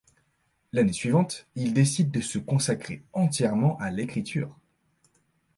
L'année 0.73 0.93
suivante, 0.93 1.45
il 1.53 1.75
décide 1.75 2.09
de 2.09 2.21
se 2.21 2.39
consacrer 2.39 3.03
entièrement 3.13 3.77
à 3.77 3.91
l'écriture. 3.91 4.57